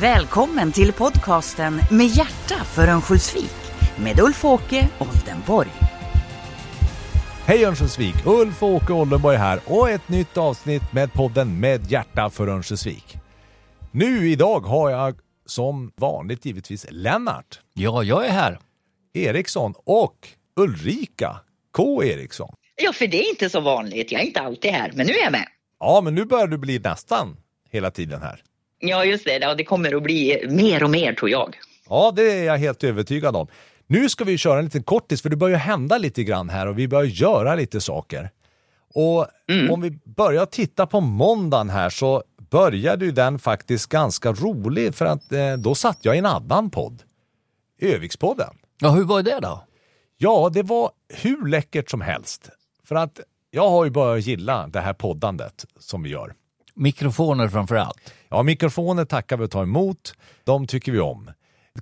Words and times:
Välkommen 0.00 0.72
till 0.72 0.92
podcasten 0.92 1.80
Med 1.90 2.06
hjärta 2.06 2.64
för 2.64 2.88
Örnsköldsvik 2.88 3.52
med 3.96 4.20
Ulf-Åke 4.20 4.88
Oldenborg. 4.98 5.70
Hej 7.46 7.64
Örnsköldsvik! 7.64 8.14
Ulf 8.26 8.62
och 8.62 8.68
Åke 8.68 8.92
Oldenborg 8.92 9.36
här 9.36 9.60
och 9.66 9.90
ett 9.90 10.08
nytt 10.08 10.36
avsnitt 10.36 10.92
med 10.92 11.12
podden 11.12 11.60
Med 11.60 11.90
hjärta 11.90 12.30
för 12.30 12.48
Örnsköldsvik. 12.48 13.16
Nu 13.90 14.30
idag 14.30 14.60
har 14.60 14.90
jag 14.90 15.18
som 15.46 15.92
vanligt 15.96 16.44
givetvis 16.44 16.86
Lennart 16.90 17.60
Ja, 17.74 18.02
jag 18.02 18.26
är 18.26 18.30
här. 18.30 18.58
Eriksson 19.14 19.74
och 19.84 20.28
Ulrika 20.56 21.40
K 21.72 22.04
Eriksson. 22.04 22.54
Ja, 22.82 22.92
för 22.92 23.06
det 23.06 23.24
är 23.24 23.30
inte 23.30 23.50
så 23.50 23.60
vanligt. 23.60 24.12
Jag 24.12 24.20
är 24.20 24.26
inte 24.26 24.40
alltid 24.40 24.70
här, 24.70 24.92
men 24.94 25.06
nu 25.06 25.12
är 25.12 25.22
jag 25.22 25.32
med. 25.32 25.46
Ja, 25.80 26.00
men 26.04 26.14
nu 26.14 26.24
börjar 26.24 26.46
du 26.46 26.58
bli 26.58 26.78
nästan 26.78 27.36
hela 27.70 27.90
tiden 27.90 28.22
här. 28.22 28.42
Ja, 28.80 29.04
just 29.04 29.24
det. 29.24 29.38
Ja, 29.38 29.54
det 29.54 29.64
kommer 29.64 29.96
att 29.96 30.02
bli 30.02 30.46
mer 30.48 30.82
och 30.82 30.90
mer, 30.90 31.12
tror 31.12 31.30
jag. 31.30 31.56
Ja, 31.88 32.12
det 32.16 32.32
är 32.32 32.44
jag 32.44 32.58
helt 32.58 32.84
övertygad 32.84 33.36
om. 33.36 33.46
Nu 33.86 34.08
ska 34.08 34.24
vi 34.24 34.38
köra 34.38 34.58
en 34.58 34.64
liten 34.64 34.82
kortis 34.82 35.22
för 35.22 35.28
det 35.28 35.36
börjar 35.36 35.58
hända 35.58 35.98
lite 35.98 36.24
grann 36.24 36.48
här 36.48 36.66
och 36.66 36.78
vi 36.78 36.88
börjar 36.88 37.04
göra 37.04 37.54
lite 37.54 37.80
saker. 37.80 38.30
Och 38.94 39.26
om 39.70 39.80
vi 39.80 39.90
börjar 40.04 40.46
titta 40.46 40.86
på 40.86 41.00
måndagen 41.00 41.70
här 41.70 41.90
så 41.90 42.22
började 42.50 43.04
ju 43.04 43.12
den 43.12 43.38
faktiskt 43.38 43.86
ganska 43.88 44.32
rolig 44.32 44.94
för 44.94 45.04
att 45.04 45.32
eh, 45.32 45.52
då 45.52 45.74
satt 45.74 45.98
jag 46.02 46.14
i 46.14 46.18
en 46.18 46.26
annan 46.26 46.70
podd. 46.70 47.02
Övikspodden. 47.80 48.54
Ja, 48.80 48.90
hur 48.90 49.04
var 49.04 49.22
det 49.22 49.38
då? 49.40 49.64
Ja, 50.18 50.50
det 50.52 50.62
var 50.62 50.90
hur 51.08 51.46
läckert 51.46 51.90
som 51.90 52.00
helst. 52.00 52.50
För 52.84 52.94
att 52.94 53.20
jag 53.50 53.68
har 53.70 53.84
ju 53.84 53.90
börjat 53.90 54.26
gilla 54.26 54.66
det 54.66 54.80
här 54.80 54.92
poddandet 54.92 55.64
som 55.78 56.02
vi 56.02 56.10
gör. 56.10 56.34
Mikrofoner 56.74 57.48
framför 57.48 57.76
allt. 57.76 58.12
Ja, 58.30 58.42
mikrofoner 58.42 59.04
tackar 59.04 59.36
vi 59.36 59.44
och 59.44 59.50
tar 59.50 59.62
emot. 59.62 60.14
De 60.44 60.66
tycker 60.66 60.92
vi 60.92 61.00
om. 61.00 61.30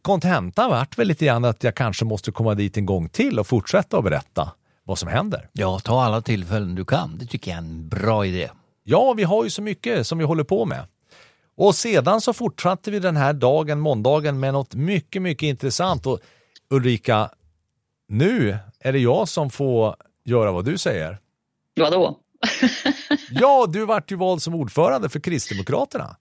Kontentan 0.03 0.70
vart 0.70 0.98
väl 0.98 1.09
lite 1.09 1.25
grann 1.25 1.45
att 1.45 1.64
jag 1.64 1.75
kanske 1.75 2.05
måste 2.05 2.33
komma 2.33 2.55
dit 2.55 2.77
en 2.77 2.86
gång 2.86 3.09
till 3.09 3.39
och 3.39 3.47
fortsätta 3.47 3.98
att 3.98 4.05
berätta 4.05 4.53
vad 4.84 4.98
som 4.98 5.09
händer. 5.09 5.48
Ja, 5.53 5.78
ta 5.78 6.03
alla 6.03 6.22
tillfällen 6.22 6.75
du 6.75 6.84
kan. 6.84 7.19
Det 7.19 7.27
tycker 7.27 7.50
jag 7.50 7.56
är 7.56 7.62
en 7.62 7.89
bra 7.89 8.27
idé. 8.27 8.50
Ja, 8.84 9.12
vi 9.12 9.25
har 9.25 9.45
ju 9.45 9.50
så 9.50 9.62
mycket 9.62 10.06
som 10.06 10.19
vi 10.19 10.25
håller 10.25 10.45
på 10.45 10.64
med. 10.64 10.84
Och 11.56 11.75
sedan 11.75 12.20
så 12.20 12.33
fortsatte 12.33 12.91
vi 12.91 12.98
den 12.98 13.17
här 13.17 13.33
dagen, 13.33 13.81
måndagen, 13.81 14.41
med 14.41 14.53
något 14.53 14.75
mycket, 14.75 15.22
mycket 15.22 15.47
intressant. 15.47 16.06
Och 16.06 16.20
Ulrika, 16.70 17.31
nu 18.09 18.59
är 18.81 18.92
det 18.92 18.98
jag 18.98 19.28
som 19.28 19.50
får 19.50 19.97
göra 20.25 20.53
vad 20.53 20.65
du 20.65 20.78
säger. 20.78 21.19
Vadå? 21.81 22.19
Ja, 23.31 23.67
du 23.69 23.87
vart 23.87 24.11
ju 24.12 24.17
vald 24.17 24.42
som 24.42 24.55
ordförande 24.55 25.09
för 25.09 25.20
Kristdemokraterna. 25.20 26.17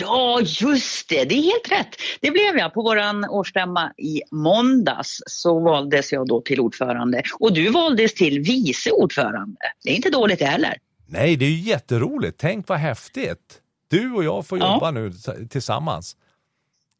Ja, 0.00 0.40
just 0.42 1.08
det. 1.08 1.24
Det 1.24 1.34
är 1.34 1.42
helt 1.42 1.72
rätt. 1.72 1.96
Det 2.20 2.30
blev 2.30 2.56
jag. 2.58 2.74
På 2.74 2.82
vår 2.82 3.30
årsstämma 3.30 3.92
i 3.98 4.20
måndags 4.30 5.20
så 5.26 5.60
valdes 5.60 6.12
jag 6.12 6.28
då 6.28 6.40
till 6.40 6.60
ordförande 6.60 7.22
och 7.40 7.52
du 7.54 7.68
valdes 7.70 8.14
till 8.14 8.40
vice 8.40 8.90
ordförande. 8.90 9.56
Det 9.84 9.90
är 9.90 9.94
inte 9.94 10.10
dåligt 10.10 10.38
det 10.38 10.44
heller. 10.46 10.74
Nej, 11.06 11.36
det 11.36 11.44
är 11.44 11.50
ju 11.50 11.60
jätteroligt. 11.60 12.38
Tänk 12.40 12.68
vad 12.68 12.78
häftigt. 12.78 13.58
Du 13.90 14.12
och 14.12 14.24
jag 14.24 14.46
får 14.46 14.58
Ja. 14.58 14.74
jobba 14.74 14.90
nu 14.90 15.12
t- 15.12 15.46
tillsammans. 15.50 16.16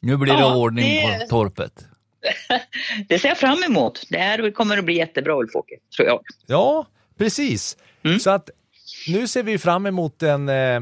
Nu 0.01 0.17
blir 0.17 0.33
det 0.35 0.41
Ja, 0.41 0.57
ordning 0.57 0.85
det- 0.85 1.19
på 1.21 1.27
torpet. 1.29 1.85
Det 3.09 3.19
ser 3.19 3.29
jag 3.29 3.39
fram 3.39 3.63
emot. 3.63 4.03
Det 4.11 4.19
här 4.19 4.51
kommer 4.51 4.79
att 4.79 4.85
bli 4.85 4.95
jättebra, 4.97 5.33
Ulf-Åke, 5.37 5.75
tror 5.97 6.09
jag. 6.09 6.21
Ja, 6.47 6.87
precis. 7.19 7.77
Mm. 8.05 8.19
Så 8.21 8.31
att 8.31 8.51
nu 9.09 9.29
ser 9.29 9.43
vi 9.43 9.59
fram 9.59 9.87
emot 9.87 10.23
en, 10.23 10.49
eh, 10.49 10.81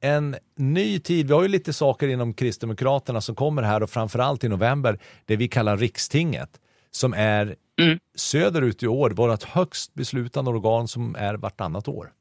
en 0.00 0.36
ny 0.56 0.98
tid. 1.00 1.26
Vi 1.26 1.32
har 1.32 1.42
ju 1.42 1.48
lite 1.48 1.72
saker 1.72 2.08
inom 2.08 2.34
Kristdemokraterna 2.34 3.20
som 3.20 3.34
kommer 3.34 3.62
här 3.62 3.82
och 3.82 3.90
framförallt 3.90 4.44
i 4.44 4.48
november, 4.48 4.98
det 5.26 5.36
vi 5.36 5.48
kallar 5.48 5.76
Rikstinget, 5.76 6.60
som 6.90 7.14
är 7.14 7.56
Mm. 7.80 7.98
söderut 8.14 8.82
i 8.82 8.86
år, 8.86 9.10
vårt 9.10 9.42
högst 9.42 9.94
beslutande 9.94 10.50
organ 10.50 10.88
som 10.88 11.16
är 11.16 11.34
vartannat 11.34 11.88
år. 11.88 12.12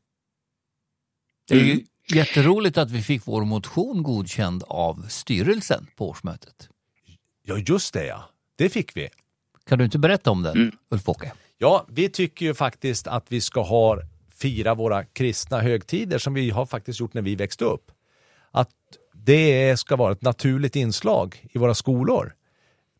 Det 1.48 1.56
är 1.56 1.60
Mm. 1.64 1.70
ju 1.78 1.86
jätteroligt 2.18 2.78
att 2.78 2.92
vi 2.92 3.02
fick 3.02 3.22
vår 3.28 3.46
motion 3.46 4.04
godkänd 4.04 4.64
av 4.68 5.06
styrelsen 5.10 5.88
på 5.96 6.10
årsmötet. 6.10 6.70
Ja, 7.44 7.58
just 7.58 7.94
det 7.94 8.06
ja. 8.06 8.24
Det 8.56 8.70
fick 8.70 8.98
vi. 8.98 9.10
Kan 9.66 9.78
du 9.80 9.86
inte 9.86 10.00
berätta 10.00 10.32
om 10.32 10.44
den, 10.44 10.58
Mm. 10.58 10.72
Ulf-Åke? 10.90 11.32
Ja, 11.58 11.86
vi 11.90 12.10
tycker 12.10 12.46
ju 12.46 12.54
faktiskt 12.54 13.08
att 13.08 13.26
vi 13.32 13.42
ska 13.42 13.62
ha 13.62 14.02
fira 14.38 14.76
våra 14.76 15.04
kristna 15.04 15.62
högtider 15.62 16.18
som 16.18 16.34
vi 16.34 16.50
har 16.50 16.66
faktiskt 16.66 17.00
gjort 17.00 17.14
när 17.14 17.22
vi 17.22 17.36
växte 17.36 17.66
upp. 17.66 17.92
Att 18.52 18.70
det 19.14 19.80
ska 19.80 19.96
vara 19.96 20.12
ett 20.12 20.22
naturligt 20.22 20.76
inslag 20.76 21.46
i 21.52 21.58
våra 21.58 21.74
skolor. 21.74 22.34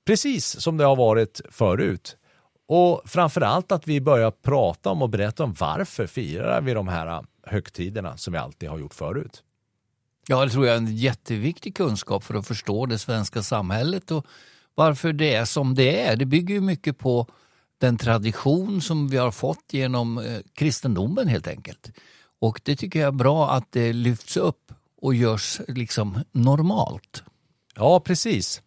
Precis 0.06 0.62
som 0.62 0.78
det 0.78 0.86
har 0.86 0.96
varit 0.96 1.42
förut. 1.52 2.18
Och 2.68 3.02
framförallt 3.06 3.72
att 3.72 3.88
vi 3.88 4.02
börjar 4.02 4.32
prata 4.32 4.90
om 4.90 5.02
och 5.02 5.10
berätta 5.10 5.44
om 5.44 5.54
varför 5.60 6.08
firar 6.08 6.62
vi 6.62 6.74
de 6.74 6.88
här 6.88 7.08
äh, 7.08 7.22
högtiderna 7.44 8.18
som 8.18 8.34
vi 8.34 8.40
alltid 8.40 8.70
har 8.70 8.78
gjort 8.78 8.94
förut. 8.94 9.44
Ja, 10.28 10.46
det 10.46 10.52
tror 10.52 10.66
jag 10.66 10.74
är 10.74 10.78
en 10.78 10.96
jätteviktig 10.96 11.76
kunskap 11.76 12.24
för 12.24 12.34
att 12.34 12.48
förstå 12.48 12.86
det 12.86 13.00
svenska 13.00 13.44
samhället 13.44 14.12
och 14.12 14.26
varför 14.76 15.14
det 15.14 15.34
är 15.34 15.46
som 15.46 15.76
det 15.76 16.02
är. 16.02 16.16
Det 16.16 16.26
bygger 16.26 16.56
ju 16.56 16.62
mycket 16.62 16.98
på 16.98 17.28
den 17.78 17.98
tradition 17.98 18.82
som 18.82 19.08
vi 19.08 19.18
har 19.18 19.32
fått 19.32 19.66
genom 19.72 20.18
eh, 20.18 20.40
kristendomen 20.54 21.28
helt 21.28 21.48
enkelt. 21.48 21.92
Och 22.40 22.62
det 22.64 22.76
tycker 22.76 23.00
jag 23.00 23.08
är 23.08 23.12
bra 23.12 23.52
att 23.52 23.72
det 23.72 23.94
lyfts 23.94 24.38
upp 24.38 24.72
och 25.02 25.16
görs 25.16 25.62
liksom 25.68 26.24
normalt. 26.32 27.24
Ja, 27.76 28.00
precis. 28.00 28.62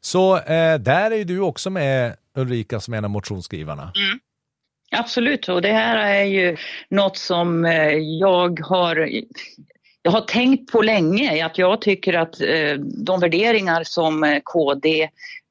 Så 0.00 0.38
eh, 0.38 0.78
där 0.78 1.10
är 1.10 1.16
ju 1.16 1.24
du 1.24 1.40
också 1.40 1.70
med 1.70 2.16
Ulrika 2.36 2.80
som 2.80 2.94
en 2.94 3.04
av 3.04 3.10
motionsskrivarna. 3.10 3.92
Absolut, 4.96 5.48
och 5.48 5.62
det 5.62 5.72
här 5.72 5.96
är 5.96 6.24
ju 6.24 6.56
något 6.88 7.16
som 7.16 7.64
eh, 7.64 7.92
jag 7.98 8.60
har 8.60 9.10
jag 10.06 10.12
har 10.12 10.20
tänkt 10.20 10.72
på 10.72 10.82
länge, 10.82 11.46
att 11.46 11.58
jag 11.58 11.80
tycker 11.80 12.12
att 12.12 12.40
eh, 12.40 12.74
de 13.06 13.20
värderingar 13.20 13.84
som 13.84 14.24
eh, 14.24 14.40
KD 14.44 15.08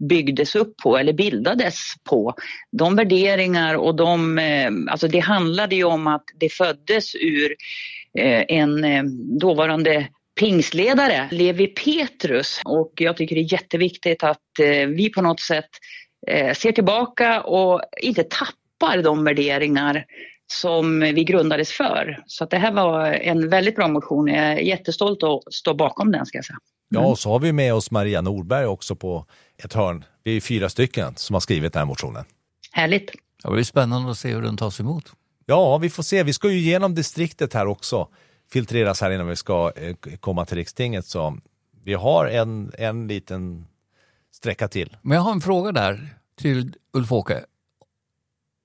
byggdes 0.10 0.56
upp 0.56 0.78
på 0.78 0.98
eller 0.98 1.14
bildades 1.14 1.76
på, 2.10 2.34
de 2.72 2.96
värderingar 2.96 3.76
och 3.76 3.96
de, 3.96 4.40
eh, 4.40 4.72
alltså 4.88 5.08
det 5.08 5.20
handlade 5.20 5.76
ju 5.76 5.84
om 5.84 6.08
att 6.08 6.24
det 6.40 6.50
föddes 6.50 7.16
ur 7.16 7.56
en 8.48 8.86
dåvarande 9.40 10.08
pingsledare, 10.40 11.28
Levi 11.32 11.68
Petrus. 11.68 12.62
Och 12.66 12.92
jag 12.96 13.18
tycker 13.18 13.36
det 13.36 13.42
är 13.42 13.54
jätteviktigt 13.54 14.24
att 14.24 14.40
vi 14.88 15.10
på 15.10 15.22
något 15.22 15.40
sätt 15.40 15.70
ser 16.56 16.72
tillbaka 16.72 17.42
och 17.42 17.82
inte 18.02 18.24
tappar 18.24 19.04
de 19.04 19.24
värderingar 19.24 20.06
som 20.48 21.00
vi 21.00 21.24
grundades 21.24 21.72
för. 21.72 22.24
Så 22.26 22.44
att 22.44 22.50
det 22.50 22.58
här 22.58 22.72
var 22.72 23.06
en 23.12 23.50
väldigt 23.50 23.76
bra 23.76 23.88
motion. 23.88 24.28
Jag 24.28 24.46
är 24.46 24.58
jättestolt 24.58 25.24
att 25.24 25.54
stå 25.54 25.74
bakom 25.74 26.12
den 26.12 26.26
ska 26.26 26.38
jag 26.38 26.46
säga. 26.46 26.58
Ja, 26.90 27.00
och 27.00 27.20
så 27.20 27.30
har 27.30 27.40
vi 27.40 27.54
med 27.54 27.74
oss 27.74 27.92
Maria 27.92 28.22
Norberg 28.22 28.66
också 28.66 28.96
på 28.96 29.26
ett 29.58 29.74
hörn. 29.74 30.06
Vi 30.24 30.38
är 30.38 30.42
fyra 30.42 30.70
stycken 30.70 31.16
som 31.16 31.34
har 31.34 31.40
skrivit 31.40 31.74
den 31.74 31.80
här 31.80 31.86
motionen. 31.86 32.26
Härligt. 32.72 33.12
Ja, 33.44 33.50
Det 33.50 33.54
blir 33.54 33.64
spännande 33.64 34.12
att 34.12 34.18
se 34.18 34.34
hur 34.34 34.42
den 34.42 34.58
tas 34.58 34.80
emot. 34.80 35.14
Ja, 35.46 35.78
vi 35.78 35.90
får 35.90 36.04
se. 36.04 36.24
Vi 36.24 36.34
ska 36.34 36.52
ju 36.52 36.58
igenom 36.58 36.96
distriktet 36.96 37.54
här 37.54 37.68
också. 37.68 38.08
Filtreras 38.52 39.02
här 39.02 39.12
innan 39.12 39.28
vi 39.28 39.36
ska 39.36 39.72
eh, 39.76 39.96
komma 40.20 40.46
till 40.46 40.58
rikstinget. 40.58 41.06
Så 41.06 41.38
vi 41.84 41.94
har 41.94 42.26
en, 42.26 42.72
en 42.78 43.08
liten 43.08 43.68
sträcka 44.32 44.68
till. 44.68 44.98
Men 45.02 45.16
jag 45.16 45.24
har 45.24 45.32
en 45.32 45.42
fråga 45.42 45.72
där 45.72 46.18
till 46.42 46.74
Ulf-Åke. 46.94 47.46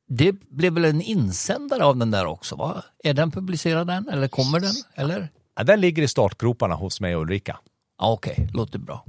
Det 0.08 0.32
blev 0.32 0.72
väl 0.72 0.84
en 0.84 1.00
insändare 1.02 1.84
av 1.84 1.96
den 1.96 2.10
där 2.10 2.26
också? 2.26 2.56
Va? 2.56 2.82
Är 3.04 3.14
den 3.14 3.30
publicerad 3.30 3.90
än 3.90 4.08
eller 4.08 4.28
kommer 4.28 4.60
den? 4.60 4.74
Eller? 4.94 5.28
Ja, 5.56 5.64
den 5.64 5.80
ligger 5.80 6.02
i 6.02 6.08
startgroparna 6.08 6.74
hos 6.74 7.00
mig 7.00 7.16
och 7.16 7.22
Ulrika. 7.22 7.58
Ja, 7.98 8.12
Okej, 8.12 8.48
låter 8.54 8.78
bra. 8.78 9.04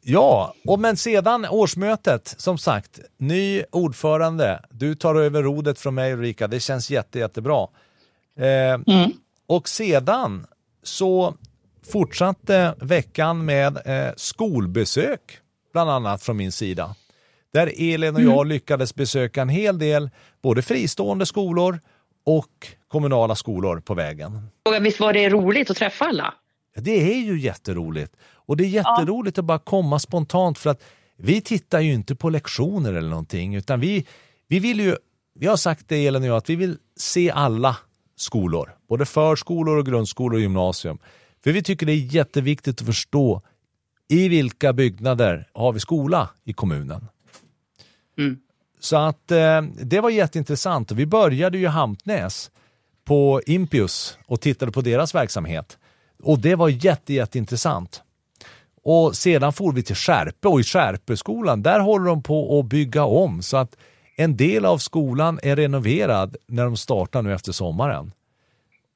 Ja, 0.00 0.54
och 0.66 0.78
men 0.80 0.96
sedan 0.96 1.46
årsmötet, 1.50 2.34
som 2.38 2.58
sagt, 2.58 3.00
ny 3.18 3.62
ordförande. 3.72 4.64
Du 4.70 4.94
tar 4.94 5.14
över 5.14 5.42
rodet 5.42 5.78
från 5.78 5.94
mig 5.94 6.12
Ulrika, 6.12 6.48
det 6.48 6.60
känns 6.60 6.90
jätte, 6.90 7.18
jättebra. 7.18 7.68
Eh, 8.36 8.78
Och 9.46 9.68
sedan 9.68 10.46
så 10.82 11.34
fortsatte 11.92 12.74
veckan 12.80 13.44
med 13.44 13.78
eh, 13.84 14.12
skolbesök, 14.16 15.38
bland 15.72 15.90
annat 15.90 16.22
från 16.22 16.36
min 16.36 16.52
sida. 16.52 16.94
Där 17.52 17.72
Elin 17.76 18.16
och 18.16 18.22
jag 18.22 18.46
lyckades 18.46 18.94
besöka 18.94 19.42
en 19.42 19.48
hel 19.48 19.78
del, 19.78 20.10
både 20.42 20.62
fristående 20.62 21.26
skolor 21.26 21.80
och 22.24 22.68
kommunala 22.88 23.34
skolor 23.34 23.80
på 23.80 23.94
vägen. 23.94 24.48
Visst 24.80 25.00
var 25.00 25.12
det 25.12 25.28
roligt 25.28 25.70
att 25.70 25.76
träffa 25.76 26.04
alla? 26.04 26.34
Ja, 26.74 26.80
Det 26.82 27.12
är 27.12 27.20
ju 27.20 27.40
jätteroligt. 27.40 28.16
Och 28.22 28.56
det 28.56 28.64
är 28.64 28.68
jätteroligt 28.68 29.38
att 29.38 29.44
bara 29.44 29.58
komma 29.58 29.98
spontant 29.98 30.58
för 30.58 30.70
att 30.70 30.82
vi 31.16 31.40
tittar 31.40 31.80
ju 31.80 31.92
inte 31.92 32.14
på 32.14 32.30
lektioner 32.30 32.92
eller 32.92 33.08
någonting 33.08 33.54
utan 33.54 33.80
vi, 33.80 34.06
vi 34.48 34.58
vill 34.58 34.80
ju, 34.80 34.96
vi 35.34 35.46
har 35.46 35.56
sagt 35.56 35.88
det 35.88 36.06
Elin 36.06 36.22
och 36.22 36.28
jag, 36.28 36.36
att 36.36 36.50
vi 36.50 36.56
vill 36.56 36.76
se 36.96 37.30
alla 37.30 37.76
skolor. 38.16 38.74
Både 38.88 39.06
förskolor 39.06 39.78
och 39.78 39.86
grundskolor 39.86 40.34
och 40.34 40.40
gymnasium. 40.40 40.98
För 41.44 41.52
vi 41.52 41.62
tycker 41.62 41.86
det 41.86 41.92
är 41.92 42.14
jätteviktigt 42.14 42.80
att 42.80 42.86
förstå 42.86 43.42
i 44.08 44.28
vilka 44.28 44.72
byggnader 44.72 45.48
har 45.52 45.72
vi 45.72 45.80
skola 45.80 46.28
i 46.44 46.52
kommunen? 46.52 47.08
Mm. 48.18 48.38
Så 48.80 48.96
att 48.96 49.30
eh, 49.30 49.62
det 49.62 50.00
var 50.00 50.10
jätteintressant 50.10 50.92
vi 50.92 51.06
började 51.06 51.58
ju 51.58 51.64
i 51.64 51.66
Hampnäs 51.66 52.50
på 53.04 53.42
Impius 53.46 54.18
och 54.26 54.40
tittade 54.40 54.72
på 54.72 54.80
deras 54.80 55.14
verksamhet. 55.14 55.78
Och 56.22 56.38
det 56.38 56.54
var 56.54 56.68
jätte, 56.68 57.14
jätteintressant. 57.14 58.02
Och 58.84 59.16
sedan 59.16 59.52
for 59.52 59.72
vi 59.72 59.82
till 59.82 59.96
Skärpe 59.96 60.48
och 60.48 60.60
i 60.60 60.62
Skärpeskolan 60.62 61.62
där 61.62 61.80
håller 61.80 62.06
de 62.06 62.22
på 62.22 62.60
att 62.60 62.66
bygga 62.66 63.04
om 63.04 63.42
så 63.42 63.56
att 63.56 63.76
en 64.16 64.36
del 64.36 64.64
av 64.64 64.78
skolan 64.78 65.40
är 65.42 65.56
renoverad 65.56 66.36
när 66.46 66.64
de 66.64 66.76
startar 66.76 67.22
nu 67.22 67.34
efter 67.34 67.52
sommaren. 67.52 68.12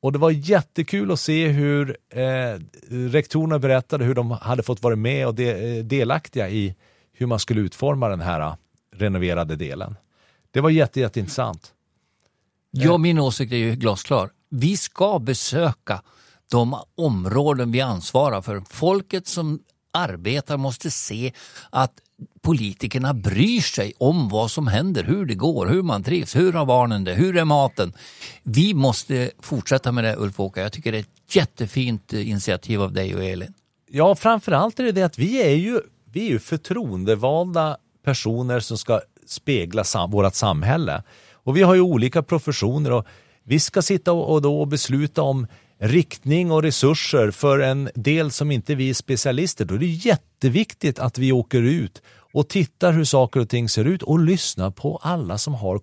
Och 0.02 0.12
det 0.12 0.18
var 0.18 0.30
jättekul 0.30 1.12
att 1.12 1.20
se 1.20 1.48
hur 1.48 1.96
eh, 2.10 2.60
rektorerna 2.88 3.58
berättade 3.58 4.04
hur 4.04 4.14
de 4.14 4.30
hade 4.30 4.62
fått 4.62 4.82
vara 4.82 4.96
med 4.96 5.26
och 5.26 5.34
de, 5.34 5.50
eh, 5.50 5.84
delaktiga 5.84 6.48
i 6.48 6.74
hur 7.12 7.26
man 7.26 7.38
skulle 7.38 7.60
utforma 7.60 8.08
den 8.08 8.20
här 8.20 8.56
renoverade 8.98 9.56
delen. 9.56 9.96
Det 10.50 10.60
var 10.60 10.70
jätte, 10.70 11.00
jätteintressant. 11.00 11.72
Ja, 12.70 12.98
min 12.98 13.18
åsikt 13.18 13.52
är 13.52 13.56
ju 13.56 13.74
glasklar. 13.74 14.30
Vi 14.50 14.76
ska 14.76 15.18
besöka 15.18 16.02
de 16.50 16.76
områden 16.94 17.72
vi 17.72 17.80
ansvarar 17.80 18.42
för. 18.42 18.62
Folket 18.70 19.26
som 19.26 19.60
arbetar 19.92 20.56
måste 20.56 20.90
se 20.90 21.32
att 21.70 21.92
politikerna 22.40 23.14
bryr 23.14 23.60
sig 23.60 23.92
om 23.98 24.28
vad 24.28 24.50
som 24.50 24.66
händer, 24.66 25.04
hur 25.04 25.26
det 25.26 25.34
går, 25.34 25.66
hur 25.66 25.82
man 25.82 26.02
trivs, 26.02 26.36
hur 26.36 26.52
har 26.52 26.66
barnen 26.66 27.04
det, 27.04 27.14
hur 27.14 27.36
är 27.36 27.44
maten? 27.44 27.92
Vi 28.42 28.74
måste 28.74 29.30
fortsätta 29.38 29.92
med 29.92 30.04
det 30.04 30.16
Ulf 30.16 30.40
Åke. 30.40 30.60
Jag 30.60 30.72
tycker 30.72 30.92
det 30.92 30.98
är 30.98 31.02
ett 31.02 31.34
jättefint 31.34 32.12
initiativ 32.12 32.82
av 32.82 32.92
dig 32.92 33.14
och 33.14 33.24
Elin. 33.24 33.54
Ja, 33.90 34.14
framförallt 34.14 34.80
är 34.80 34.84
det 34.84 34.92
det 34.92 35.02
att 35.02 35.18
vi 35.18 35.42
är 35.42 35.56
ju, 35.56 35.80
vi 36.04 36.26
är 36.26 36.30
ju 36.30 36.38
förtroendevalda 36.38 37.76
personer 38.06 38.60
som 38.60 38.78
ska 38.78 39.00
spegla 39.26 39.84
sam 39.84 40.10
vårt 40.10 40.34
samhälle. 40.34 41.02
Och 41.32 41.56
vi 41.56 41.62
har 41.62 41.74
ju 41.74 41.80
olika 41.80 42.22
professioner 42.22 42.92
och 42.92 43.06
vi 43.44 43.60
ska 43.60 43.82
sitta 43.82 44.12
och, 44.12 44.42
då 44.42 44.64
besluta 44.66 45.22
om 45.22 45.46
riktning 45.80 46.52
och 46.52 46.62
resurser 46.62 47.30
för 47.30 47.58
en 47.58 47.90
del 47.94 48.30
som 48.30 48.50
inte 48.50 48.74
vi 48.74 48.90
är 48.90 48.94
specialister. 48.94 49.64
Då 49.64 49.74
är 49.74 49.78
det 49.78 49.86
jätteviktigt 49.86 50.98
att 50.98 51.18
vi 51.18 51.32
åker 51.32 51.62
ut 51.62 52.02
och 52.32 52.48
tittar 52.48 52.92
hur 52.92 53.04
saker 53.04 53.40
och 53.40 53.48
ting 53.48 53.68
ser 53.68 53.84
ut 53.84 54.02
och 54.02 54.18
lyssnar 54.18 54.70
på 54.70 54.96
alla 55.02 55.38
som 55.38 55.54
har 55.54 55.78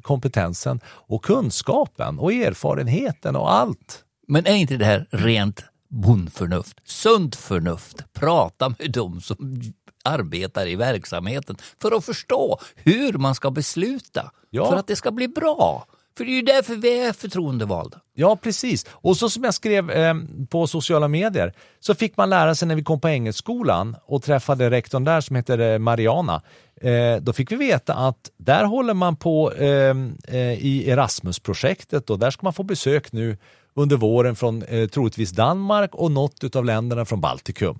kompetensen 0.00 0.80
och 0.86 1.24
kunskapen 1.24 2.18
och 2.18 2.32
erfarenheten 2.32 3.36
och 3.36 3.52
allt. 3.52 4.04
Men 4.28 4.46
är 4.46 4.54
inte 4.54 4.76
det 4.76 4.84
här 4.84 5.06
rent 5.10 5.64
bondförnuft, 5.88 6.80
sunt 6.84 7.36
förnuft? 7.36 8.04
Prata 8.12 8.68
med 8.68 8.92
dem 8.92 9.20
som 9.20 9.62
arbetar 10.06 10.66
i 10.66 10.76
verksamheten 10.76 11.56
för 11.80 11.96
att 11.96 12.04
förstå 12.04 12.58
hur 12.76 13.12
man 13.12 13.34
ska 13.34 13.50
besluta 13.50 14.30
ja. 14.50 14.70
för 14.70 14.76
att 14.76 14.86
det 14.86 14.96
ska 14.96 15.10
bli 15.10 15.28
bra. 15.28 15.86
För 16.16 16.24
det 16.24 16.30
är 16.30 16.34
ju 16.34 16.42
därför 16.42 16.74
vi 16.74 17.00
är 17.00 17.12
förtroendevalda. 17.12 18.00
Ja, 18.14 18.36
precis. 18.36 18.86
Och 18.90 19.16
så 19.16 19.30
som 19.30 19.44
jag 19.44 19.54
skrev 19.54 19.90
eh, 19.90 20.14
på 20.50 20.66
sociala 20.66 21.08
medier 21.08 21.52
så 21.80 21.94
fick 21.94 22.16
man 22.16 22.30
lära 22.30 22.54
sig 22.54 22.68
när 22.68 22.74
vi 22.74 22.84
kom 22.84 23.00
på 23.00 23.08
Engelskolan 23.08 23.96
och 24.06 24.22
träffade 24.22 24.70
rektorn 24.70 25.04
där 25.04 25.20
som 25.20 25.36
heter 25.36 25.58
eh, 25.58 25.78
Mariana. 25.78 26.42
Eh, 26.80 27.16
då 27.20 27.32
fick 27.32 27.52
vi 27.52 27.56
veta 27.56 27.94
att 27.94 28.30
där 28.36 28.64
håller 28.64 28.94
man 28.94 29.16
på 29.16 29.52
ehm, 29.52 30.16
eh, 30.28 30.52
i 30.52 30.90
Erasmus-projektet 30.90 32.10
och 32.10 32.18
där 32.18 32.30
ska 32.30 32.46
man 32.46 32.52
få 32.52 32.62
besök 32.62 33.12
nu 33.12 33.38
under 33.74 33.96
våren 33.96 34.36
från 34.36 34.62
eh, 34.62 34.88
troligtvis 34.88 35.30
Danmark 35.30 35.94
och 35.94 36.10
något 36.10 36.56
av 36.56 36.64
länderna 36.64 37.04
från 37.04 37.20
Baltikum. 37.20 37.78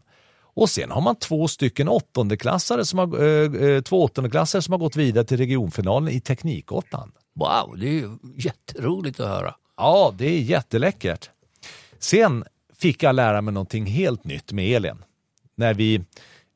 Och 0.57 0.71
sen 0.71 0.91
har 0.91 1.01
man 1.01 1.17
två 1.17 1.49
stycken 1.49 1.89
åttondeklassare 1.89 2.85
som 2.85 2.99
har, 2.99 3.23
eh, 3.25 3.69
eh, 3.69 3.83
två 3.83 4.03
åttondeklassare 4.03 4.63
som 4.63 4.73
har 4.73 4.79
gått 4.79 4.97
vidare 4.97 5.25
till 5.25 5.37
regionfinalen 5.37 6.09
i 6.09 6.21
Teknikåttan. 6.21 7.13
Wow, 7.35 7.79
det 7.79 7.89
är 7.89 7.93
ju 7.93 8.11
jätteroligt 8.37 9.21
att 9.21 9.29
höra. 9.29 9.55
Ja, 9.77 10.15
det 10.19 10.27
är 10.27 10.41
jätteläckert. 10.41 11.31
Sen 11.99 12.45
fick 12.79 13.03
jag 13.03 13.15
lära 13.15 13.41
mig 13.41 13.55
någonting 13.55 13.87
helt 13.87 14.25
nytt 14.25 14.53
med 14.53 14.77
Elin. 14.77 15.05
När 15.55 15.75
vi 15.75 16.05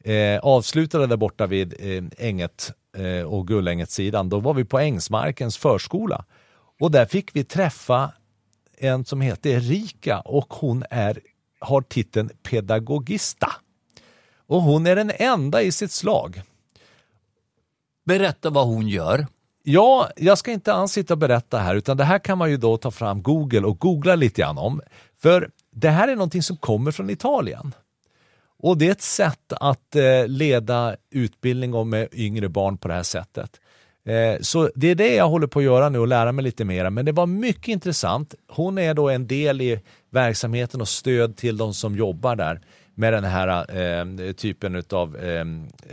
eh, 0.04 0.40
avslutade 0.42 1.06
där 1.06 1.16
borta 1.16 1.46
vid 1.46 1.74
eh, 1.78 2.04
Änget 2.18 2.72
eh, 2.96 3.24
och 3.24 3.48
Gullänget-sidan, 3.48 4.28
då 4.28 4.40
var 4.40 4.54
vi 4.54 4.64
på 4.64 4.78
Ängsmarkens 4.78 5.56
förskola. 5.56 6.24
Och 6.80 6.90
där 6.90 7.06
fick 7.06 7.36
vi 7.36 7.44
träffa 7.44 8.12
en 8.78 9.04
som 9.04 9.20
heter 9.20 9.50
Erika 9.50 10.20
och 10.20 10.54
hon 10.54 10.84
är, 10.90 11.20
har 11.58 11.82
titeln 11.82 12.30
pedagogista. 12.42 13.52
Och 14.50 14.62
hon 14.62 14.86
är 14.86 14.96
den 14.96 15.12
enda 15.14 15.62
i 15.62 15.72
sitt 15.72 15.92
slag. 15.92 16.42
Berätta 18.04 18.50
vad 18.50 18.66
hon 18.66 18.88
gör. 18.88 19.26
Ja, 19.62 20.10
jag 20.16 20.38
ska 20.38 20.52
inte 20.52 20.72
alls 20.72 20.92
sitta 20.92 21.14
och 21.14 21.18
berätta 21.18 21.58
här 21.58 21.74
utan 21.74 21.96
det 21.96 22.04
här 22.04 22.18
kan 22.18 22.38
man 22.38 22.50
ju 22.50 22.56
då 22.56 22.76
ta 22.76 22.90
fram 22.90 23.22
Google 23.22 23.60
och 23.60 23.78
googla 23.78 24.14
lite 24.14 24.40
grann 24.40 24.58
om. 24.58 24.80
För 25.22 25.50
det 25.72 25.88
här 25.88 26.08
är 26.08 26.16
någonting 26.16 26.42
som 26.42 26.56
kommer 26.56 26.90
från 26.90 27.10
Italien. 27.10 27.74
Och 28.58 28.78
det 28.78 28.86
är 28.86 28.90
ett 28.90 29.02
sätt 29.02 29.52
att 29.52 29.96
eh, 29.96 30.26
leda 30.26 30.96
utbildning 31.10 31.74
om 31.74 31.90
med 31.90 32.08
yngre 32.12 32.48
barn 32.48 32.78
på 32.78 32.88
det 32.88 32.94
här 32.94 33.02
sättet. 33.02 33.60
Eh, 34.04 34.40
så 34.40 34.70
det 34.74 34.86
är 34.86 34.94
det 34.94 35.14
jag 35.14 35.28
håller 35.28 35.46
på 35.46 35.58
att 35.58 35.64
göra 35.64 35.88
nu 35.88 35.98
och 35.98 36.08
lära 36.08 36.32
mig 36.32 36.44
lite 36.44 36.64
mer. 36.64 36.90
Men 36.90 37.04
det 37.04 37.12
var 37.12 37.26
mycket 37.26 37.68
intressant. 37.68 38.34
Hon 38.48 38.78
är 38.78 38.94
då 38.94 39.08
en 39.08 39.26
del 39.26 39.60
i 39.60 39.80
verksamheten 40.10 40.80
och 40.80 40.88
stöd 40.88 41.36
till 41.36 41.56
de 41.56 41.74
som 41.74 41.96
jobbar 41.96 42.36
där 42.36 42.60
med 43.00 43.12
den 43.12 43.24
här 43.24 43.76
eh, 43.76 44.32
typen 44.32 44.84
av 44.90 45.16
eh, 45.16 45.46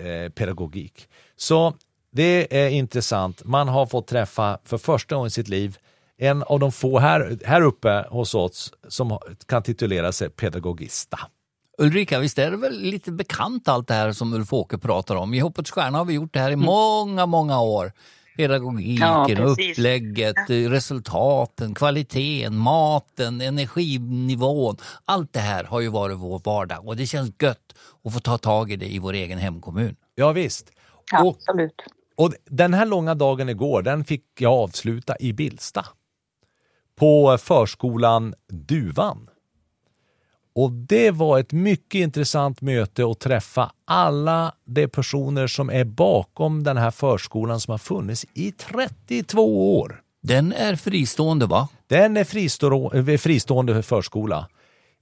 eh, 0.06 0.30
pedagogik. 0.30 1.07
Så 1.36 1.74
det 2.12 2.57
är 2.63 2.69
intressant. 2.69 3.45
Man 3.45 3.68
har 3.68 3.86
fått 3.86 4.07
träffa 4.07 4.59
för 4.65 4.77
första 4.77 5.15
gången 5.15 5.27
i 5.27 5.31
sitt 5.31 5.48
liv 5.48 5.77
en 6.18 6.44
av 6.44 6.59
de 6.59 6.71
få 6.71 7.00
här, 7.00 7.39
här 7.45 7.62
uppe 7.62 8.06
hos 8.09 8.36
oss 8.36 8.74
som 8.88 9.19
kan 9.45 9.63
titulera 9.63 10.12
sig 10.12 10.30
pedagogista. 10.30 11.19
Ulrika, 11.77 12.19
visst 12.19 12.39
är 12.39 12.51
det 12.51 12.57
väl 12.57 12.81
lite 12.81 13.12
bekant 13.12 13.68
allt 13.68 13.88
det 13.88 13.94
här 13.94 14.12
som 14.12 14.33
Ulf 14.33 14.54
Åke 14.54 14.77
pratar 14.77 15.15
om? 15.15 15.33
I 15.33 15.39
Hoppets 15.39 15.71
Stjärna 15.71 15.98
har 15.98 16.06
vi 16.06 16.13
gjort 16.13 16.33
det 16.33 16.39
här 16.39 16.50
i 16.50 16.54
mm. 16.54 16.65
många, 16.65 17.25
många 17.25 17.62
år. 17.62 17.92
Pedagogiken, 18.38 19.07
ja, 19.07 19.28
upplägget, 19.45 20.36
resultaten, 20.50 21.75
kvaliteten, 21.75 22.57
maten, 22.57 23.42
energinivån. 23.42 24.78
Allt 25.06 25.34
det 25.34 25.39
här 25.39 25.63
har 25.63 25.80
ju 25.80 25.89
varit 25.89 26.18
vår 26.18 26.42
vardag 26.45 26.88
och 26.88 26.95
det 26.95 27.06
känns 27.06 27.31
gött 27.42 27.76
att 28.04 28.14
få 28.14 28.19
ta 28.19 28.38
tag 28.38 28.71
i 28.71 28.76
det 28.76 28.94
i 28.94 29.00
vår 29.00 29.14
egen 29.14 29.38
hemkommun. 29.38 29.95
Ja, 30.16 30.31
visst. 30.31 30.71
Absolut. 31.14 31.73
Och, 32.16 32.26
och 32.26 32.33
den 32.45 32.73
här 32.73 32.85
långa 32.85 33.16
dagen 33.16 33.50
igår, 33.50 33.81
den 33.81 34.04
fick 34.04 34.26
jag 34.40 34.54
avsluta 34.54 35.16
i 35.19 35.33
Bilsta. 35.33 35.85
På 36.95 37.38
förskolan 37.38 38.33
Duvan. 38.50 39.30
Och 40.57 40.71
det 40.71 41.11
var 41.11 41.40
ett 41.40 41.52
mycket 41.52 41.99
intressant 41.99 42.61
möte 42.61 43.06
att 43.06 43.19
träffa 43.19 43.71
alla 43.85 44.54
de 44.66 44.87
personer 44.87 45.47
som 45.47 45.69
är 45.69 45.83
bakom 45.83 46.64
den 46.64 46.78
här 46.78 46.92
förskolan 46.92 47.59
som 47.59 47.71
har 47.71 47.78
funnits 47.78 48.26
i 48.33 48.52
32 48.52 49.80
år. 49.80 50.02
Den 50.21 50.54
är 50.54 50.76
fristående 50.76 51.45
va? 51.45 51.69
Den 51.87 52.18
är 52.18 52.23
fristående, 52.23 53.18
fristående 53.18 53.83
förskola. 53.83 54.49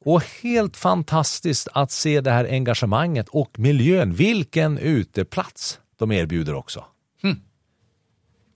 Och 0.06 0.24
helt 0.44 0.78
fantastiskt 0.78 1.68
att 1.74 1.92
se 1.92 2.22
det 2.22 2.32
här 2.32 2.46
engagemanget 2.46 3.30
och 3.30 3.60
miljön. 3.60 4.14
Vilken 4.14 4.78
uteplats 4.78 5.80
de 5.98 6.12
erbjuder 6.12 6.54
också. 6.54 6.86
Mm. 7.24 7.38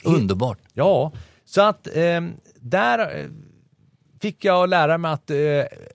Underbart. 0.04 0.60
Ja, 0.74 1.12
så 1.46 1.62
att 1.62 1.88
eh, 1.88 2.22
där 2.60 3.30
fick 4.22 4.46
jag 4.46 4.70
lära 4.70 4.98
mig 4.98 5.12
att 5.12 5.30
eh, 5.30 5.38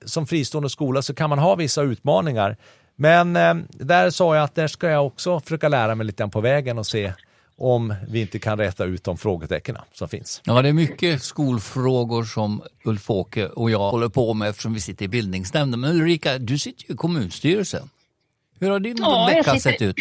som 0.04 0.26
fristående 0.26 0.70
skola 0.70 1.02
så 1.02 1.14
kan 1.14 1.30
man 1.30 1.38
ha 1.38 1.54
vissa 1.54 1.82
utmaningar. 1.82 2.56
Men 2.96 3.36
eh, 3.36 3.54
där 3.68 4.10
sa 4.10 4.34
jag 4.34 4.44
att 4.44 4.54
där 4.54 4.66
ska 4.66 4.88
jag 4.88 5.06
också 5.06 5.40
försöka 5.40 5.68
lära 5.68 5.94
mig 5.94 6.06
lite 6.06 6.28
på 6.28 6.40
vägen 6.40 6.78
och 6.78 6.86
se 6.86 7.12
om 7.56 7.94
vi 8.08 8.20
inte 8.20 8.38
kan 8.38 8.58
rätta 8.58 8.84
ut 8.84 9.04
de 9.04 9.18
frågetecknen 9.18 9.82
som 9.92 10.08
finns. 10.08 10.40
Ja, 10.44 10.62
det 10.62 10.68
är 10.68 10.72
mycket 10.72 11.22
skolfrågor 11.22 12.24
som 12.24 12.62
Ulf 12.84 13.10
Åke 13.10 13.46
och 13.46 13.70
jag 13.70 13.90
håller 13.90 14.08
på 14.08 14.34
med 14.34 14.48
eftersom 14.48 14.74
vi 14.74 14.80
sitter 14.80 15.04
i 15.04 15.08
bildningsnämnden. 15.08 15.80
Men 15.80 15.90
Ulrika, 15.90 16.38
du 16.38 16.58
sitter 16.58 16.84
ju 16.88 16.94
i 16.94 16.96
kommunstyrelsen. 16.96 17.88
Hur 18.60 18.70
har 18.70 18.80
din 18.80 18.96
ja, 19.00 19.26
vecka 19.26 19.54
sitter... 19.54 19.70
sett 19.70 19.82
ut? 19.82 19.96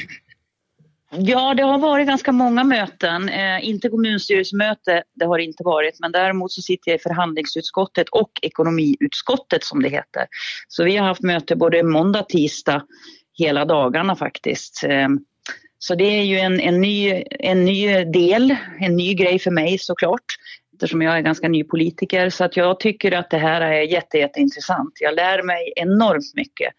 Ja, 1.18 1.54
det 1.54 1.64
har 1.64 1.78
varit 1.78 2.08
ganska 2.08 2.32
många 2.32 2.64
möten. 2.64 3.30
Eh, 3.30 3.70
inte 3.70 3.90
kommunstyrelsemöte, 3.90 5.04
det 5.14 5.26
har 5.26 5.38
det 5.38 5.44
inte 5.44 5.64
varit, 5.64 6.00
men 6.00 6.12
däremot 6.12 6.52
så 6.52 6.62
sitter 6.62 6.92
jag 6.92 7.00
i 7.00 7.04
förhandlingsutskottet 7.04 8.10
och 8.10 8.32
ekonomiutskottet 8.42 9.64
som 9.64 9.82
det 9.82 9.90
heter. 9.90 10.26
Så 10.68 10.84
vi 10.84 10.98
har 10.98 11.08
haft 11.08 11.22
möte 11.22 11.56
både 11.56 11.84
måndag, 11.84 12.24
tisdag, 12.24 12.84
hela 13.38 13.66
dagarna 13.66 14.16
faktiskt. 14.16 14.84
Eh, 14.84 15.08
så 15.80 15.96
det 15.96 16.20
är 16.20 16.24
ju 16.24 16.38
en, 16.38 16.60
en, 16.60 16.82
ny, 16.82 17.24
en 17.30 17.66
ny 17.66 18.06
del, 18.06 18.56
en 18.80 18.96
ny 18.96 19.14
grej 19.14 19.40
för 19.40 19.52
mig 19.52 19.78
såklart. 19.80 20.26
eftersom 20.74 21.02
jag 21.02 21.18
är 21.18 21.22
ganska 21.22 21.48
ny 21.48 21.64
politiker. 21.64 22.30
Så 22.30 22.44
att 22.44 22.58
jag 22.58 22.80
tycker 22.80 23.12
att 23.12 23.30
det 23.30 23.38
här 23.38 23.62
är 23.62 23.82
jätte, 23.82 24.18
jätteintressant. 24.18 24.94
Jag 25.00 25.16
lär 25.16 25.44
mig 25.44 25.74
enormt 25.76 26.34
mycket. 26.36 26.74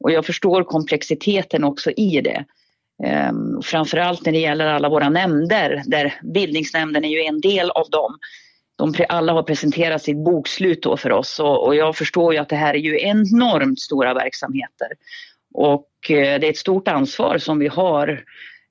Och 0.00 0.12
jag 0.12 0.26
förstår 0.26 0.64
komplexiteten 0.64 1.64
också 1.64 1.90
i 1.90 2.20
det. 2.20 2.44
Ehm, 3.04 3.62
framförallt 3.62 4.24
när 4.24 4.32
det 4.32 4.38
gäller 4.38 4.66
alla 4.66 4.88
våra 4.88 5.08
nämnder, 5.08 5.82
där 5.86 6.14
bildningsnämnden 6.22 7.04
är 7.04 7.08
ju 7.08 7.22
en 7.22 7.40
del 7.40 7.70
av 7.70 7.90
dem. 7.90 8.18
De 8.78 8.94
alla 9.08 9.32
har 9.32 9.42
presenterat 9.42 10.02
sitt 10.02 10.24
bokslut 10.24 10.82
då 10.82 10.96
för 10.96 11.12
oss 11.12 11.40
och, 11.40 11.66
och 11.66 11.74
jag 11.74 11.96
förstår 11.96 12.32
ju 12.32 12.38
att 12.38 12.48
det 12.48 12.56
här 12.56 12.74
är 12.74 12.78
ju 12.78 13.00
enormt 13.00 13.80
stora 13.80 14.14
verksamheter. 14.14 14.88
Och 15.54 16.10
eh, 16.10 16.40
det 16.40 16.46
är 16.46 16.50
ett 16.50 16.56
stort 16.56 16.88
ansvar 16.88 17.38
som 17.38 17.58
vi 17.58 17.68
har 17.68 18.24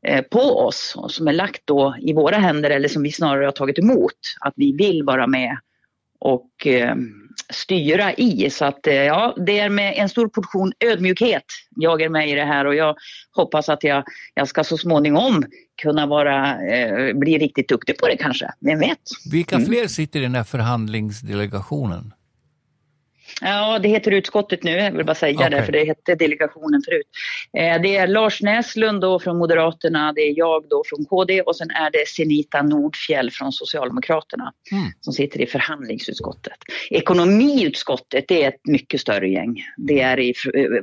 eh, 0.08 0.22
på 0.22 0.60
oss 0.60 0.94
och 0.98 1.12
som 1.12 1.28
är 1.28 1.34
lagt 1.34 1.62
då 1.66 1.96
i 2.02 2.14
våra 2.14 2.38
händer 2.38 2.70
eller 2.70 2.90
som 2.90 3.04
vi 3.04 3.12
snarare 3.12 3.46
har 3.46 3.52
tagit 3.52 3.80
emot. 3.80 4.20
Att 4.40 4.54
vi 4.56 4.72
vill 4.72 5.04
vara 5.04 5.28
med 5.28 5.58
och 6.20 6.68
eh, 6.68 6.96
styra 7.56 8.14
i. 8.14 8.50
Så 8.50 8.66
att 8.66 8.80
ja, 8.84 9.36
det 9.46 9.60
är 9.60 9.70
med 9.70 9.94
en 9.98 10.10
stor 10.10 10.28
portion 10.28 10.74
ödmjukhet 10.80 11.44
jag 11.76 12.02
är 12.02 12.10
med 12.10 12.30
i 12.30 12.36
det 12.36 12.46
här 12.46 12.66
och 12.66 12.76
jag 12.76 12.96
hoppas 13.32 13.70
att 13.70 13.84
jag, 13.84 14.04
jag 14.34 14.48
ska 14.48 14.64
så 14.64 14.78
småningom 14.78 15.46
kunna 15.82 16.06
vara, 16.06 16.66
eh, 16.68 17.14
bli 17.14 17.38
riktigt 17.38 17.70
duktig 17.70 17.98
på 17.98 18.08
det 18.08 18.18
kanske. 18.18 18.52
Vem 18.60 18.80
vet? 18.80 19.00
Vilka 19.32 19.56
mm. 19.56 19.68
fler 19.68 19.88
sitter 19.88 20.20
i 20.20 20.24
den 20.24 20.36
här 20.36 20.44
förhandlingsdelegationen? 20.44 22.14
Ja, 23.42 23.80
det 23.80 23.90
heter 23.90 24.12
utskottet 24.12 24.64
nu, 24.64 24.72
jag 24.72 24.92
vill 24.92 25.06
bara 25.06 25.16
säga 25.16 25.36
okay. 25.36 25.50
det, 25.50 25.64
för 25.64 25.72
det 25.72 25.86
hette 25.86 26.16
delegationen 26.16 26.82
förut. 26.86 27.08
Eh, 27.58 27.82
det 27.82 27.98
är 27.98 28.08
Lars 28.08 28.42
Näslund 28.42 29.02
då 29.02 29.20
från 29.20 29.38
Moderaterna, 29.38 30.14
det 30.14 30.22
är 30.22 30.38
jag 30.38 30.70
då 30.70 30.84
från 30.86 31.06
KD 31.06 31.42
och 31.42 31.56
sen 31.56 31.70
är 31.70 31.92
det 31.92 32.08
Senita 32.08 32.62
Nordfjell 32.62 33.32
från 33.32 33.52
Socialdemokraterna 33.52 34.54
mm. 34.72 34.84
som 35.02 35.14
sitter 35.14 35.42
i 35.42 35.48
förhandlingsutskottet. 35.48 36.58
Ekonomiutskottet, 36.90 38.26
det 38.28 38.44
är 38.44 38.48
ett 38.48 38.68
mycket 38.68 39.02
större 39.02 39.30
gäng. 39.30 39.64
Det 39.78 40.02
är 40.02 40.20
i, 40.20 40.34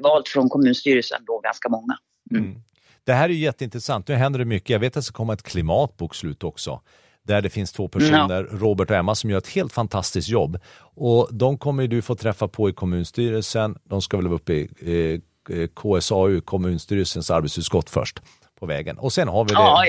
valt 0.02 0.28
från 0.28 0.48
kommunstyrelsen 0.48 1.24
då 1.26 1.40
ganska 1.40 1.68
många. 1.68 1.98
Mm. 2.30 2.44
Mm. 2.44 2.62
Det 3.04 3.12
här 3.12 3.28
är 3.28 3.32
jätteintressant, 3.32 4.08
nu 4.08 4.14
händer 4.14 4.38
det 4.38 4.44
mycket. 4.44 4.70
Jag 4.70 4.78
vet 4.78 4.90
att 4.90 4.94
det 4.94 5.02
ska 5.02 5.16
komma 5.16 5.32
ett 5.32 5.42
klimatbokslut 5.42 6.44
också 6.44 6.80
där 7.22 7.42
det 7.42 7.50
finns 7.50 7.72
två 7.72 7.88
personer, 7.88 8.42
no. 8.42 8.58
Robert 8.58 8.90
och 8.90 8.96
Emma, 8.96 9.14
som 9.14 9.30
gör 9.30 9.38
ett 9.38 9.48
helt 9.48 9.72
fantastiskt 9.72 10.28
jobb. 10.28 10.58
Och 10.94 11.28
de 11.32 11.58
kommer 11.58 11.86
du 11.86 12.02
få 12.02 12.14
träffa 12.14 12.48
på 12.48 12.68
i 12.68 12.72
kommunstyrelsen. 12.72 13.78
De 13.84 14.02
ska 14.02 14.16
väl 14.16 14.26
vara 14.26 14.36
uppe 14.36 14.52
i 14.52 15.20
eh, 15.50 15.66
KSAU, 15.66 16.40
kommunstyrelsens 16.40 17.30
arbetsutskott 17.30 17.90
först 17.90 18.22
på 18.60 18.66
vägen. 18.66 18.98
Och 18.98 19.12
sen 19.12 19.28
har 19.28 19.44
vi 19.44 19.48
det, 19.48 19.54
ja, 19.54 19.84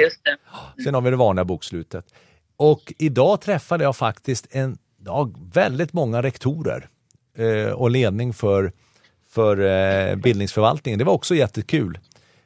det. 0.76 0.84
Sen 0.84 0.94
har 0.94 1.02
vi 1.02 1.10
det 1.10 1.16
vanliga 1.16 1.46
bokslutet. 1.46 2.06
Och 2.58 2.94
idag 2.98 3.42
träffade 3.42 3.84
jag 3.84 3.96
faktiskt 3.96 4.48
en, 4.52 4.78
ja, 5.06 5.30
väldigt 5.54 5.94
många 5.94 6.24
rektorer 6.24 6.88
eh, 7.38 7.72
och 7.72 7.92
ledning 7.92 8.34
för, 8.34 8.72
för 9.30 9.60
eh, 9.60 10.16
bildningsförvaltningen. 10.16 11.00
Det 11.00 11.06
var 11.06 11.14
också 11.14 11.36
jättekul. 11.36 12.00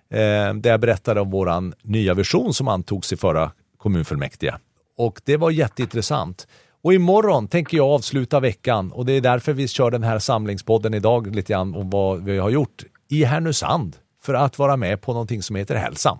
Eh, 0.10 0.53
där 0.53 0.70
jag 0.70 0.79
berättade 0.79 1.22
om 1.22 1.32
våran 1.32 1.74
nya 1.82 2.13
vision 2.13 2.53
som 2.53 2.67
antogs 2.67 3.13
i 3.13 3.17
förra 3.17 3.51
kommunfullmäktige 3.77 4.53
och 4.98 5.22
det 5.25 5.38
var 5.38 5.51
jätteintressant. 5.51 6.48
Och 6.82 6.94
imorgon 6.94 7.48
tänker 7.48 7.77
jag 7.77 7.88
avsluta 7.88 8.39
veckan 8.39 8.92
och 8.92 9.06
det 9.06 9.13
är 9.13 9.22
därför 9.22 9.54
vi 9.54 9.68
kör 9.68 9.92
den 9.92 10.04
här 10.04 10.20
samlingspodden 10.20 10.94
idag 10.94 11.36
lite 11.36 11.54
grann 11.54 11.75
om 11.75 11.89
vad 11.89 12.24
vi 12.24 12.38
har 12.38 12.50
gjort 12.50 12.84
i 13.10 13.24
Härnösand 13.24 13.96
för 14.24 14.34
att 14.34 14.60
vara 14.60 14.77
med 14.77 15.01
på 15.01 15.13
någonting 15.13 15.44
som 15.44 15.56
heter 15.56 15.75
Hälsam. 15.75 16.18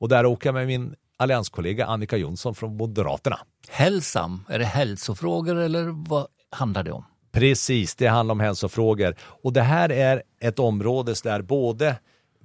Och 0.00 0.08
där 0.08 0.26
åker 0.26 0.48
jag 0.48 0.54
med 0.54 0.66
min 0.66 0.94
allianskollega 1.16 1.86
Annika 1.86 2.16
Jonsson 2.16 2.54
från 2.54 2.76
Moderaterna. 2.76 3.38
Hälsam, 3.68 4.44
är 4.48 4.58
det 4.58 4.64
hälsofrågor 4.64 5.56
eller 5.56 6.08
vad 6.08 6.26
handlar 6.50 6.82
det 6.82 6.92
om? 6.92 7.04
Precis, 7.32 7.94
det 7.94 8.06
handlar 8.06 8.32
om 8.32 8.40
hälsofrågor 8.40 9.14
och 9.20 9.52
det 9.52 9.62
här 9.62 9.92
är 9.92 10.22
ett 10.40 10.58
område 10.58 11.14
där 11.24 11.42
både 11.42 11.96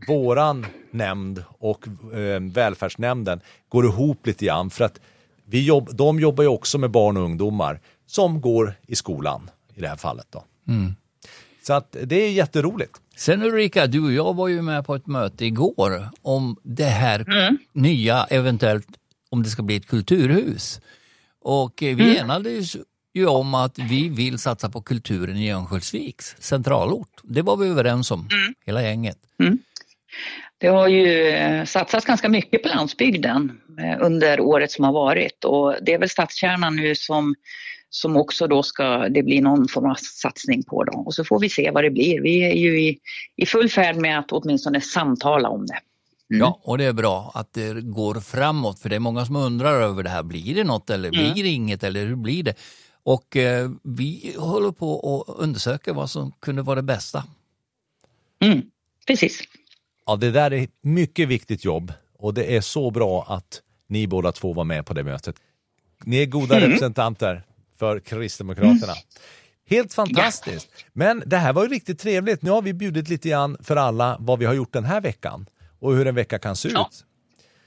våran 0.07 0.65
nämnd 0.91 1.43
och 1.49 1.87
eh, 2.13 2.41
välfärdsnämnden 2.41 3.41
går 3.69 3.85
ihop 3.85 4.27
lite 4.27 4.45
grann 4.45 4.69
för 4.69 4.85
att 4.85 4.99
vi 5.49 5.65
jobb, 5.65 5.89
de 5.95 6.19
jobbar 6.19 6.43
ju 6.43 6.47
också 6.47 6.77
med 6.77 6.91
barn 6.91 7.17
och 7.17 7.23
ungdomar 7.23 7.81
som 8.05 8.41
går 8.41 8.73
i 8.87 8.95
skolan 8.95 9.49
i 9.75 9.81
det 9.81 9.87
här 9.87 9.95
fallet. 9.95 10.27
Då. 10.29 10.43
Mm. 10.67 10.95
Så 11.63 11.73
att 11.73 11.95
det 12.03 12.15
är 12.15 12.31
jätteroligt. 12.31 13.01
Sen 13.15 13.43
Ulrika, 13.43 13.87
du 13.87 14.03
och 14.03 14.13
jag 14.13 14.33
var 14.33 14.47
ju 14.47 14.61
med 14.61 14.85
på 14.85 14.95
ett 14.95 15.07
möte 15.07 15.45
igår 15.45 16.09
om 16.21 16.55
det 16.63 16.85
här 16.85 17.19
mm. 17.19 17.57
nya, 17.73 18.23
eventuellt 18.23 18.87
om 19.29 19.43
det 19.43 19.49
ska 19.49 19.63
bli 19.63 19.75
ett 19.75 19.87
kulturhus. 19.87 20.81
Och 21.41 21.83
eh, 21.83 21.95
vi 21.95 22.03
mm. 22.03 22.17
enades 22.17 22.75
ju 23.13 23.27
om 23.27 23.53
att 23.53 23.79
vi 23.79 24.09
vill 24.09 24.39
satsa 24.39 24.69
på 24.69 24.81
kulturen 24.81 25.37
i 25.37 25.51
Örnsköldsviks 25.51 26.35
centralort. 26.39 27.21
Det 27.23 27.41
var 27.41 27.57
vi 27.57 27.67
överens 27.67 28.11
om, 28.11 28.19
mm. 28.19 28.53
hela 28.65 28.81
gänget. 28.81 29.17
Mm. 29.39 29.59
Det 30.59 30.67
har 30.67 30.87
ju 30.87 31.27
eh, 31.27 31.65
satsats 31.65 32.05
ganska 32.05 32.29
mycket 32.29 32.63
på 32.63 32.69
landsbygden 32.69 33.61
eh, 33.79 34.05
under 34.05 34.39
året 34.39 34.71
som 34.71 34.85
har 34.85 34.93
varit 34.93 35.43
och 35.43 35.75
det 35.81 35.93
är 35.93 35.99
väl 35.99 36.09
stadskärnan 36.09 36.75
nu 36.75 36.95
som, 36.95 37.35
som 37.89 38.17
också 38.17 38.47
då 38.47 38.63
ska 38.63 39.09
det 39.09 39.23
bli 39.23 39.41
någon 39.41 39.67
form 39.67 39.91
av 39.91 39.95
satsning 39.95 40.63
på. 40.63 40.83
Då. 40.83 40.99
Och 40.99 41.13
så 41.13 41.23
får 41.23 41.39
vi 41.39 41.49
se 41.49 41.71
vad 41.71 41.83
det 41.83 41.89
blir. 41.89 42.21
Vi 42.21 42.43
är 42.43 42.55
ju 42.55 42.81
i, 42.81 42.99
i 43.35 43.45
full 43.45 43.69
färd 43.69 43.95
med 43.95 44.19
att 44.19 44.31
åtminstone 44.31 44.81
samtala 44.81 45.49
om 45.49 45.65
det. 45.65 45.79
Mm. 46.31 46.39
Ja, 46.39 46.59
och 46.63 46.77
det 46.77 46.83
är 46.83 46.93
bra 46.93 47.31
att 47.33 47.53
det 47.53 47.81
går 47.81 48.15
framåt 48.19 48.79
för 48.79 48.89
det 48.89 48.95
är 48.95 48.99
många 48.99 49.25
som 49.25 49.35
undrar 49.35 49.81
över 49.81 50.03
det 50.03 50.09
här. 50.09 50.23
Blir 50.23 50.55
det 50.55 50.63
något 50.63 50.89
eller 50.89 51.09
mm. 51.09 51.33
blir 51.33 51.43
det 51.43 51.49
inget 51.49 51.83
eller 51.83 52.05
hur 52.05 52.15
blir 52.15 52.43
det? 52.43 52.53
Och 53.03 53.37
eh, 53.37 53.69
vi 53.83 54.35
håller 54.37 54.71
på 54.71 55.23
att 55.27 55.39
undersöka 55.39 55.93
vad 55.93 56.09
som 56.09 56.31
kunde 56.31 56.61
vara 56.61 56.75
det 56.75 56.81
bästa. 56.81 57.23
Mm, 58.39 58.61
precis. 59.07 59.41
Ja, 60.09 60.15
det 60.15 60.31
där 60.31 60.53
är 60.53 60.63
ett 60.63 60.69
mycket 60.81 61.27
viktigt 61.27 61.65
jobb 61.65 61.93
och 62.17 62.33
det 62.33 62.55
är 62.55 62.61
så 62.61 62.91
bra 62.91 63.25
att 63.27 63.61
ni 63.87 64.07
båda 64.07 64.31
två 64.31 64.53
var 64.53 64.63
med 64.63 64.85
på 64.85 64.93
det 64.93 65.03
mötet. 65.03 65.35
Ni 66.03 66.21
är 66.21 66.25
goda 66.25 66.57
mm. 66.57 66.69
representanter 66.69 67.43
för 67.79 67.99
Kristdemokraterna. 67.99 68.93
Mm. 68.93 69.03
Helt 69.69 69.93
fantastiskt! 69.93 70.67
Ja. 70.77 70.83
Men 70.93 71.23
det 71.25 71.37
här 71.37 71.53
var 71.53 71.63
ju 71.63 71.69
riktigt 71.69 71.99
trevligt. 71.99 72.41
Nu 72.41 72.51
har 72.51 72.61
vi 72.61 72.73
bjudit 72.73 73.09
lite 73.09 73.29
grann 73.29 73.57
för 73.63 73.75
alla 73.75 74.17
vad 74.19 74.39
vi 74.39 74.45
har 74.45 74.53
gjort 74.53 74.73
den 74.73 74.85
här 74.85 75.01
veckan 75.01 75.45
och 75.79 75.95
hur 75.95 76.07
en 76.07 76.15
vecka 76.15 76.39
kan 76.39 76.55
se 76.55 76.69
ja. 76.69 76.89
ut. 76.91 77.05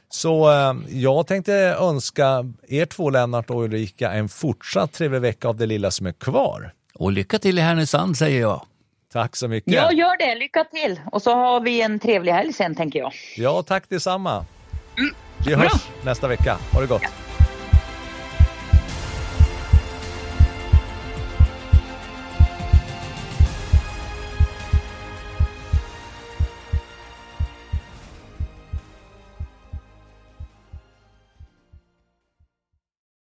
Så 0.09 0.51
eh, 0.51 0.75
jag 0.89 1.27
tänkte 1.27 1.55
önska 1.81 2.53
er 2.69 2.87
två, 2.87 3.11
Lennart 3.11 3.51
och 3.51 3.63
Ulrika, 3.63 4.13
en 4.13 4.29
fortsatt 4.29 4.93
trevlig 4.93 5.21
vecka 5.21 5.49
av 5.49 5.57
det 5.57 5.67
lilla 5.67 5.91
som 5.91 6.07
är 6.07 6.13
kvar. 6.13 6.73
Och 6.95 7.13
lycka 7.13 7.39
till 7.39 7.59
i 7.59 7.61
Härnösand 7.61 8.17
säger 8.17 8.41
jag. 8.41 8.67
Tack 9.13 9.37
så 9.37 9.49
mycket. 9.49 9.73
Ja, 9.73 9.93
gör 9.93 10.17
det. 10.19 10.35
Lycka 10.35 10.65
till. 10.65 11.01
Och 11.13 11.23
så 11.23 11.35
har 11.35 11.61
vi 11.61 11.83
en 11.83 11.99
trevlig 11.99 12.33
helg 12.33 12.53
sen, 12.53 12.75
tänker 12.75 12.99
jag. 12.99 13.13
Ja, 13.37 13.63
tack 13.63 13.85
detsamma. 13.89 14.47
Mm. 14.99 15.15
Vi 15.47 15.55
hörs 15.55 15.73
Bra. 15.73 15.81
nästa 16.05 16.29
vecka. 16.29 16.59
Ha 16.73 16.81
det 16.81 16.87
gott. 16.87 17.03
Ja. 17.03 17.09